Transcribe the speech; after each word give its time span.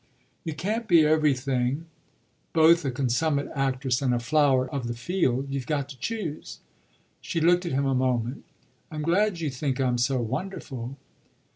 "You 0.43 0.55
can't 0.55 0.87
be 0.87 1.05
everything, 1.05 1.85
both 2.53 2.83
a 2.83 2.89
consummate 2.89 3.49
actress 3.53 4.01
and 4.01 4.15
a 4.15 4.19
flower 4.19 4.67
of 4.67 4.87
the 4.87 4.95
field. 4.95 5.51
You've 5.51 5.67
got 5.67 5.89
to 5.89 5.99
choose." 5.99 6.57
She 7.21 7.39
looked 7.39 7.67
at 7.67 7.71
him 7.73 7.85
a 7.85 7.93
moment. 7.93 8.43
"I'm 8.89 9.03
glad 9.03 9.41
you 9.41 9.51
think 9.51 9.79
I'm 9.79 9.99
so 9.99 10.19
wonderful." 10.19 10.97